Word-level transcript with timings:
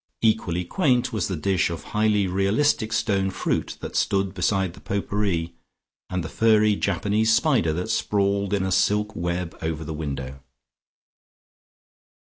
Equally 0.23 0.65
quaint 0.65 1.13
was 1.13 1.27
the 1.27 1.35
dish 1.35 1.69
of 1.69 1.83
highly 1.93 2.25
realistic 2.25 2.91
stone 2.91 3.29
fruit 3.29 3.77
that 3.81 3.95
stood 3.95 4.33
beside 4.33 4.73
the 4.73 4.79
pot 4.79 5.07
pourri 5.07 5.53
and 6.09 6.23
the 6.23 6.27
furry 6.27 6.75
Japanese 6.75 7.31
spider 7.31 7.71
that 7.73 7.87
sprawled 7.87 8.51
in 8.51 8.63
a 8.63 8.71
silk 8.71 9.15
web 9.15 9.55
over 9.61 9.83
the 9.83 9.93
window. 9.93 10.39